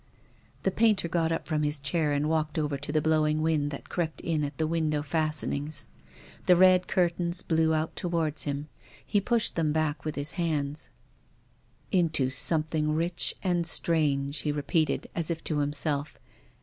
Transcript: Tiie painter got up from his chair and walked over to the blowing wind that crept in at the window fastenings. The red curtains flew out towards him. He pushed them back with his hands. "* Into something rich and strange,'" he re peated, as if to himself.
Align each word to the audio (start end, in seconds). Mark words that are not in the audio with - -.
Tiie 0.63 0.75
painter 0.75 1.07
got 1.07 1.31
up 1.31 1.45
from 1.47 1.61
his 1.61 1.77
chair 1.77 2.11
and 2.11 2.27
walked 2.27 2.57
over 2.57 2.75
to 2.75 2.91
the 2.91 3.03
blowing 3.03 3.43
wind 3.43 3.69
that 3.69 3.87
crept 3.87 4.19
in 4.21 4.43
at 4.43 4.57
the 4.57 4.65
window 4.65 5.03
fastenings. 5.03 5.89
The 6.47 6.55
red 6.55 6.87
curtains 6.87 7.43
flew 7.43 7.75
out 7.75 7.95
towards 7.95 8.41
him. 8.45 8.67
He 9.05 9.21
pushed 9.21 9.55
them 9.55 9.71
back 9.71 10.03
with 10.03 10.15
his 10.15 10.31
hands. 10.31 10.89
"* 11.59 11.91
Into 11.91 12.31
something 12.31 12.93
rich 12.95 13.35
and 13.43 13.67
strange,'" 13.67 14.39
he 14.39 14.51
re 14.51 14.63
peated, 14.63 15.05
as 15.13 15.29
if 15.29 15.43
to 15.43 15.59
himself. 15.59 16.17